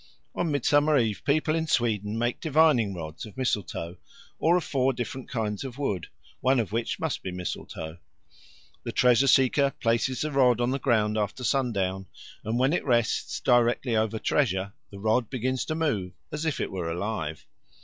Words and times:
On 0.33 0.49
Midsummer 0.49 0.97
Eve 0.97 1.21
people 1.27 1.53
in 1.53 1.67
Sweden 1.67 2.17
make 2.17 2.39
divining 2.41 2.95
rods 2.95 3.23
of 3.23 3.37
mistletoe, 3.37 3.97
or 4.39 4.57
of 4.57 4.63
four 4.63 4.93
different 4.93 5.29
kinds 5.29 5.63
of 5.63 5.77
wood 5.77 6.07
one 6.39 6.59
of 6.59 6.71
which 6.71 6.97
must 6.99 7.21
be 7.21 7.29
mistletoe. 7.29 7.99
The 8.81 8.93
treasure 8.93 9.27
seeker 9.27 9.75
places 9.79 10.21
the 10.21 10.31
rod 10.31 10.59
on 10.59 10.71
the 10.71 10.79
ground 10.79 11.19
after 11.19 11.43
sundown, 11.43 12.07
and 12.43 12.57
when 12.57 12.73
it 12.73 12.83
rests 12.83 13.39
directly 13.41 13.95
over 13.95 14.17
treasure, 14.17 14.73
the 14.89 14.97
rod 14.97 15.29
begins 15.29 15.65
to 15.65 15.75
move 15.75 16.13
as 16.31 16.45
if 16.45 16.59
it 16.59 16.71
were 16.71 16.89
alive. 16.89 17.45